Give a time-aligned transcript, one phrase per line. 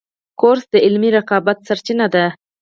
[0.39, 2.25] کورس د علمي رقابت سرچینه ده.